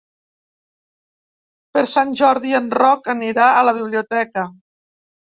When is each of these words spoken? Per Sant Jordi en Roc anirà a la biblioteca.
Per 1.77 1.83
Sant 1.91 2.15
Jordi 2.21 2.55
en 2.59 2.69
Roc 2.77 3.11
anirà 3.13 3.51
a 3.59 3.67
la 3.69 3.75
biblioteca. 3.81 4.47